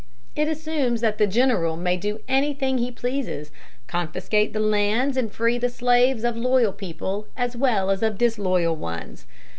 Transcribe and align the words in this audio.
It 0.35 0.47
assumes 0.47 1.01
that 1.01 1.19
the 1.19 1.27
general 1.27 1.77
may 1.77 1.95
do 1.95 2.21
anything 2.27 2.79
he 2.79 2.89
pleases 2.89 3.51
confiscate 3.85 4.51
the 4.51 4.59
lands 4.59 5.15
and 5.15 5.31
free 5.31 5.59
the 5.59 5.69
slaves 5.69 6.23
of 6.23 6.35
loyal 6.35 6.73
people, 6.73 7.27
as 7.37 7.55
well 7.55 7.91
as 7.91 8.01
of 8.01 8.17
disloyal 8.17 8.75
ones. 8.75 9.27